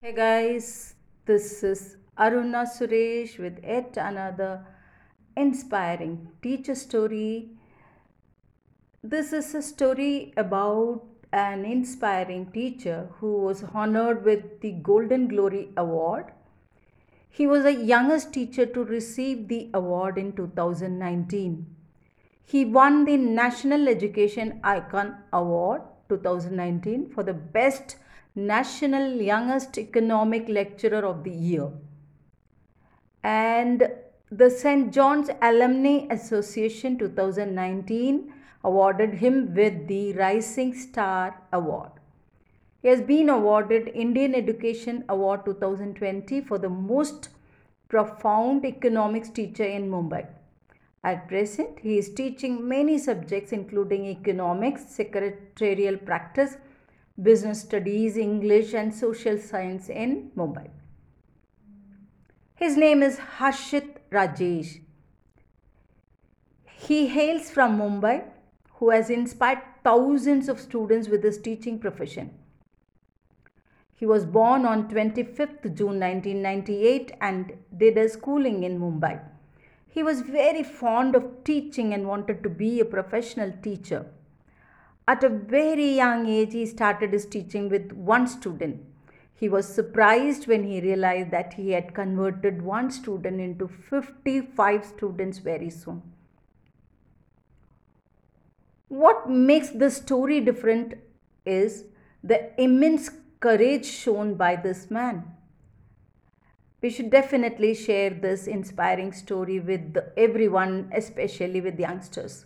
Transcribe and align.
Hey 0.00 0.12
guys, 0.14 0.94
this 1.26 1.64
is 1.64 1.96
Aruna 2.16 2.60
Suresh 2.72 3.36
with 3.36 3.58
yet 3.64 3.96
another 3.96 4.64
inspiring 5.36 6.28
teacher 6.40 6.76
story. 6.76 7.48
This 9.02 9.32
is 9.32 9.56
a 9.56 9.60
story 9.60 10.32
about 10.36 11.02
an 11.32 11.64
inspiring 11.64 12.46
teacher 12.52 13.08
who 13.18 13.38
was 13.38 13.64
honored 13.74 14.24
with 14.24 14.60
the 14.60 14.70
Golden 14.70 15.26
Glory 15.26 15.70
Award. 15.76 16.26
He 17.28 17.48
was 17.48 17.64
the 17.64 17.74
youngest 17.74 18.32
teacher 18.32 18.66
to 18.66 18.84
receive 18.84 19.48
the 19.48 19.68
award 19.74 20.16
in 20.16 20.30
2019. 20.30 21.66
He 22.44 22.64
won 22.64 23.04
the 23.04 23.16
National 23.16 23.88
Education 23.88 24.60
Icon 24.62 25.16
Award 25.32 25.82
2019 26.08 27.10
for 27.10 27.24
the 27.24 27.34
best 27.34 27.96
National 28.34 29.10
Youngest 29.20 29.78
Economic 29.78 30.48
Lecturer 30.48 31.04
of 31.04 31.24
the 31.24 31.30
Year. 31.30 31.70
And 33.22 33.90
the 34.30 34.50
St. 34.50 34.92
John's 34.92 35.30
Alumni 35.42 36.06
Association 36.10 36.98
2019 36.98 38.32
awarded 38.62 39.14
him 39.14 39.54
with 39.54 39.88
the 39.88 40.12
Rising 40.12 40.74
Star 40.74 41.40
Award. 41.52 41.90
He 42.82 42.88
has 42.88 43.00
been 43.00 43.28
awarded 43.28 43.88
Indian 43.88 44.34
Education 44.34 45.04
Award 45.08 45.44
2020 45.44 46.42
for 46.42 46.58
the 46.58 46.68
most 46.68 47.30
profound 47.88 48.64
economics 48.64 49.30
teacher 49.30 49.64
in 49.64 49.90
Mumbai. 49.90 50.26
At 51.02 51.26
present, 51.28 51.78
he 51.80 51.96
is 51.98 52.12
teaching 52.12 52.68
many 52.68 52.98
subjects 52.98 53.52
including 53.52 54.04
economics, 54.06 54.84
secretarial 54.86 55.96
practice, 55.96 56.56
business 57.22 57.62
studies, 57.62 58.16
English, 58.16 58.74
and 58.74 58.94
social 58.94 59.38
science 59.38 59.88
in 59.88 60.30
Mumbai. 60.36 60.68
His 62.54 62.76
name 62.76 63.02
is 63.02 63.18
Harshit 63.38 63.96
Rajesh. 64.10 64.80
He 66.64 67.08
hails 67.08 67.50
from 67.50 67.78
Mumbai, 67.78 68.24
who 68.74 68.90
has 68.90 69.10
inspired 69.10 69.62
thousands 69.82 70.48
of 70.48 70.60
students 70.60 71.08
with 71.08 71.22
his 71.22 71.38
teaching 71.38 71.78
profession. 71.78 72.30
He 73.94 74.06
was 74.06 74.24
born 74.24 74.64
on 74.64 74.88
25th 74.88 75.74
June 75.74 75.98
1998 75.98 77.12
and 77.20 77.52
did 77.76 77.96
his 77.96 78.12
schooling 78.12 78.62
in 78.62 78.78
Mumbai. 78.78 79.20
He 79.88 80.04
was 80.04 80.20
very 80.20 80.62
fond 80.62 81.16
of 81.16 81.42
teaching 81.42 81.92
and 81.92 82.06
wanted 82.06 82.44
to 82.44 82.48
be 82.48 82.78
a 82.78 82.84
professional 82.84 83.52
teacher. 83.60 84.06
At 85.08 85.24
a 85.24 85.30
very 85.30 85.94
young 85.96 86.28
age, 86.28 86.52
he 86.52 86.66
started 86.66 87.14
his 87.14 87.24
teaching 87.24 87.70
with 87.70 87.92
one 87.92 88.26
student. 88.28 88.84
He 89.34 89.48
was 89.48 89.66
surprised 89.66 90.46
when 90.46 90.64
he 90.64 90.82
realized 90.82 91.30
that 91.30 91.54
he 91.54 91.70
had 91.70 91.94
converted 91.94 92.60
one 92.60 92.90
student 92.90 93.40
into 93.40 93.68
55 93.68 94.84
students 94.84 95.38
very 95.38 95.70
soon. 95.70 96.02
What 98.88 99.30
makes 99.30 99.70
this 99.70 99.96
story 99.96 100.42
different 100.42 100.98
is 101.46 101.84
the 102.22 102.60
immense 102.60 103.08
courage 103.40 103.86
shown 103.86 104.34
by 104.34 104.56
this 104.56 104.90
man. 104.90 105.24
We 106.82 106.90
should 106.90 107.08
definitely 107.08 107.74
share 107.74 108.10
this 108.10 108.46
inspiring 108.46 109.12
story 109.12 109.58
with 109.58 109.96
everyone, 110.18 110.90
especially 110.94 111.62
with 111.62 111.80
youngsters. 111.80 112.44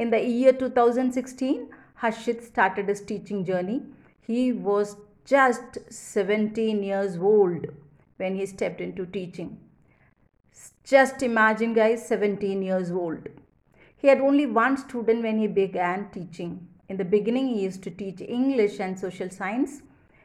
In 0.00 0.08
the 0.08 0.18
year 0.18 0.54
2016, 0.54 1.68
Harshit 2.00 2.42
started 2.42 2.88
his 2.88 3.02
teaching 3.02 3.44
journey. 3.44 3.82
He 4.22 4.50
was 4.50 4.96
just 5.26 5.76
17 5.90 6.82
years 6.82 7.18
old 7.18 7.66
when 8.16 8.34
he 8.34 8.46
stepped 8.46 8.80
into 8.80 9.04
teaching. 9.04 9.58
Just 10.84 11.22
imagine, 11.22 11.74
guys, 11.74 12.08
17 12.08 12.62
years 12.62 12.90
old. 12.90 13.28
He 13.94 14.08
had 14.08 14.22
only 14.22 14.46
one 14.46 14.78
student 14.78 15.22
when 15.22 15.38
he 15.38 15.46
began 15.46 16.08
teaching. 16.10 16.66
In 16.88 16.96
the 16.96 17.04
beginning, 17.04 17.48
he 17.48 17.64
used 17.64 17.82
to 17.82 17.90
teach 17.90 18.22
English 18.22 18.80
and 18.80 18.98
social 18.98 19.28
science. 19.28 19.82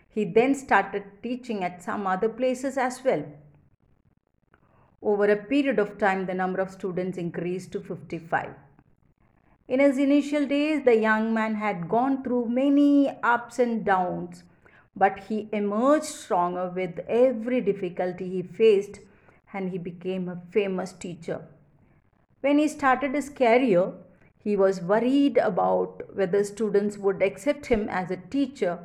He 0.08 0.24
then 0.24 0.56
started 0.56 1.04
teaching 1.22 1.66
at 1.66 1.84
some 1.84 2.08
other 2.08 2.30
places 2.30 2.78
as 2.78 3.04
well. 3.04 3.26
Over 5.02 5.26
a 5.26 5.36
period 5.36 5.80
of 5.80 5.98
time, 5.98 6.28
the 6.28 6.34
number 6.34 6.62
of 6.62 6.72
students 6.72 7.18
increased 7.18 7.74
to 7.74 7.82
55. 7.82 8.56
In 9.68 9.80
his 9.80 9.98
initial 9.98 10.46
days, 10.46 10.84
the 10.86 10.96
young 10.96 11.34
man 11.34 11.56
had 11.56 11.90
gone 11.90 12.24
through 12.24 12.50
many 12.50 13.10
ups 13.24 13.58
and 13.58 13.84
downs, 13.84 14.44
but 14.96 15.20
he 15.26 15.50
emerged 15.52 16.06
stronger 16.06 16.70
with 16.70 17.00
every 17.08 17.62
difficulty 17.62 18.30
he 18.30 18.44
faced 18.44 19.00
and 19.52 19.70
he 19.70 19.78
became 19.78 20.30
a 20.30 20.42
famous 20.52 20.94
teacher. 20.94 21.48
When 22.42 22.60
he 22.60 22.68
started 22.68 23.16
his 23.16 23.30
career, 23.30 23.94
he 24.38 24.56
was 24.56 24.82
worried 24.82 25.38
about 25.38 26.16
whether 26.16 26.44
students 26.44 26.98
would 27.00 27.24
accept 27.24 27.66
him 27.66 27.90
as 27.90 28.12
a 28.12 28.18
teacher 28.18 28.80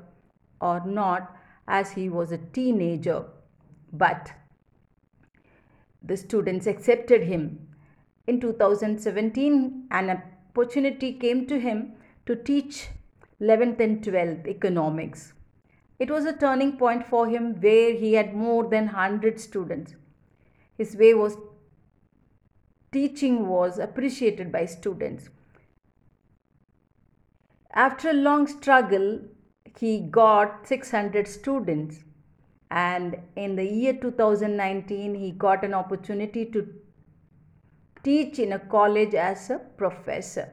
or 0.60 0.82
not 0.86 1.36
as 1.68 1.92
he 1.92 2.08
was 2.08 2.32
a 2.32 2.38
teenager. 2.38 3.24
But 3.92 4.32
the 6.02 6.16
students 6.16 6.66
accepted 6.66 7.24
him. 7.24 7.68
In 8.26 8.40
2017, 8.40 9.88
an 9.90 10.22
opportunity 10.50 11.12
came 11.12 11.46
to 11.46 11.60
him 11.60 11.92
to 12.26 12.34
teach 12.34 12.88
11th 13.40 13.80
and 13.80 14.02
12th 14.02 14.46
economics. 14.48 15.32
It 15.98 16.10
was 16.10 16.24
a 16.24 16.32
turning 16.32 16.76
point 16.76 17.06
for 17.06 17.28
him 17.28 17.60
where 17.60 17.92
he 17.94 18.14
had 18.14 18.34
more 18.34 18.68
than 18.68 18.86
100 18.86 19.38
students. 19.38 19.94
His 20.76 20.96
way 20.96 21.14
was 21.14 21.36
teaching 22.90 23.46
was 23.46 23.78
appreciated 23.78 24.50
by 24.50 24.64
students. 24.66 25.28
After 27.72 28.10
a 28.10 28.14
long 28.14 28.46
struggle, 28.48 29.20
he 29.78 30.00
got 30.00 30.66
600 30.66 31.28
students 31.28 32.02
and 32.70 33.16
in 33.36 33.54
the 33.56 33.64
year 33.64 33.92
2019 33.92 35.14
he 35.14 35.30
got 35.30 35.64
an 35.64 35.74
opportunity 35.74 36.44
to 36.46 36.66
teach 38.02 38.38
in 38.38 38.52
a 38.52 38.58
college 38.58 39.14
as 39.14 39.50
a 39.50 39.58
professor. 39.58 40.48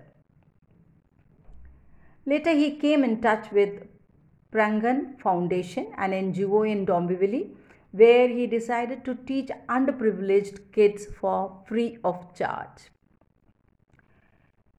Later 2.25 2.51
he 2.51 2.75
came 2.75 3.03
in 3.03 3.21
touch 3.21 3.51
with 3.51 3.87
prangan 4.51 5.19
foundation 5.21 5.87
an 5.97 6.11
ngo 6.11 6.61
in 6.69 6.85
dombivli 6.85 7.41
where 7.91 8.27
he 8.27 8.45
decided 8.47 9.03
to 9.05 9.15
teach 9.29 9.49
underprivileged 9.69 10.59
kids 10.71 11.05
for 11.19 11.63
free 11.67 11.97
of 12.03 12.35
charge. 12.35 12.89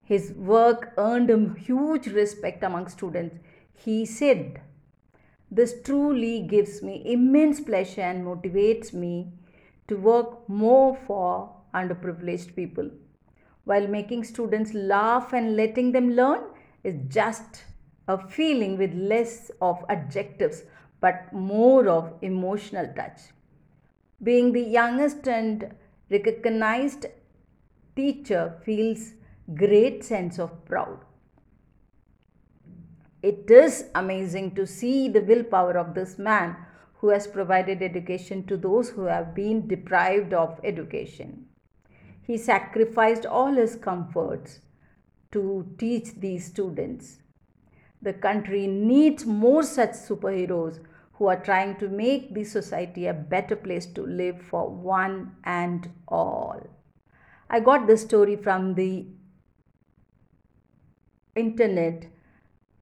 His 0.05 0.33
work 0.33 0.93
earned 0.97 1.31
him 1.31 1.57
huge 1.57 2.07
respect 2.07 2.63
among 2.63 2.89
students. 2.89 3.37
He 3.75 4.07
said, 4.07 4.61
This 5.51 5.75
truly 5.83 6.41
gives 6.43 6.83
me 6.83 7.03
immense 7.05 7.61
pleasure 7.61 8.03
and 8.03 8.25
motivates 8.27 8.93
me 8.93 9.33
to 9.89 9.97
work 9.97 10.49
more 10.49 10.97
for 11.07 11.58
underprivileged 11.75 12.55
people. 12.55 12.91
While 13.65 13.87
making 13.87 14.25
students 14.25 14.73
laugh 14.75 15.33
and 15.33 15.57
letting 15.57 15.93
them 15.93 16.13
learn 16.13 16.41
is 16.85 16.97
just 17.09 17.65
a 18.07 18.17
feeling 18.29 18.79
with 18.79 18.95
less 18.95 19.51
of 19.61 19.85
adjectives 19.89 20.63
but 21.01 21.33
more 21.33 21.89
of 21.89 22.15
emotional 22.23 22.93
touch. 22.97 23.21
Being 24.23 24.53
the 24.53 24.63
youngest 24.63 25.29
and 25.29 25.75
recognized 26.11 27.07
teacher 27.95 28.59
feels 28.65 29.13
great 29.55 30.05
sense 30.05 30.39
of 30.39 30.65
pride 30.65 30.99
it 33.23 33.51
is 33.51 33.87
amazing 33.97 34.55
to 34.55 34.65
see 34.65 35.09
the 35.09 35.21
willpower 35.21 35.77
of 35.77 35.95
this 35.95 36.19
man 36.19 36.57
who 37.01 37.09
has 37.09 37.27
provided 37.27 37.83
education 37.83 38.45
to 38.47 38.57
those 38.57 38.91
who 38.91 39.05
have 39.05 39.35
been 39.35 39.67
deprived 39.67 40.33
of 40.33 40.61
education. 40.63 41.47
He 42.29 42.37
sacrificed 42.37 43.25
all 43.25 43.55
his 43.55 43.75
comforts 43.75 44.61
to 45.33 45.67
teach 45.79 46.15
these 46.17 46.45
students. 46.45 47.21
The 48.03 48.13
country 48.13 48.67
needs 48.67 49.25
more 49.25 49.63
such 49.63 49.93
superheroes 49.93 50.79
who 51.15 51.27
are 51.27 51.43
trying 51.43 51.77
to 51.77 51.89
make 51.89 52.35
the 52.35 52.45
society 52.45 53.07
a 53.07 53.15
better 53.15 53.57
place 53.57 53.87
to 53.87 54.03
live 54.03 54.43
for 54.43 54.69
one 54.69 55.37
and 55.45 55.91
all. 56.07 56.61
I 57.49 57.61
got 57.61 57.87
this 57.87 58.03
story 58.03 58.37
from 58.37 58.75
the 58.75 59.07
internet 61.35 62.09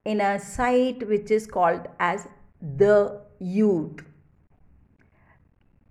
in 0.03 0.19
a 0.19 0.39
site 0.39 1.07
which 1.07 1.31
is 1.31 1.47
called 1.47 1.87
as 2.01 2.27
the 2.59 3.21
youth 3.39 4.01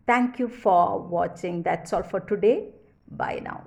thank 0.07 0.39
you 0.41 0.49
for 0.49 1.01
watching 1.01 1.63
that's 1.63 1.93
all 1.93 2.03
for 2.03 2.19
today 2.21 2.73
bye 3.11 3.41
now 3.43 3.63